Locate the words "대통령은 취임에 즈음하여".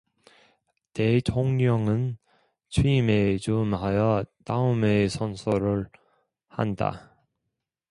0.95-4.25